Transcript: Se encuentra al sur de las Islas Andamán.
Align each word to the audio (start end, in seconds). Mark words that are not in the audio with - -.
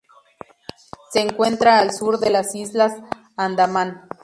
Se 1.11 1.19
encuentra 1.19 1.77
al 1.77 1.91
sur 1.91 2.17
de 2.19 2.31
las 2.31 2.55
Islas 2.55 2.95
Andamán. 3.37 4.07